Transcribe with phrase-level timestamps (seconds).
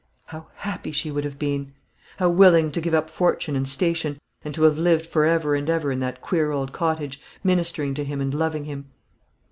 [0.25, 1.73] How happy she would have been!
[2.17, 5.69] How willing to give up fortune and station, and to have lived for ever and
[5.69, 8.85] ever in that queer old cottage, ministering to him and loving him!